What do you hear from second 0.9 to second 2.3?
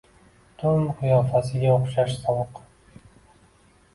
qiyofasiga o’xshash